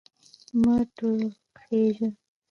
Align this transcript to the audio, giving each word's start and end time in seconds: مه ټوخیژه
مه 0.61 0.75
ټوخیژه 0.95 2.09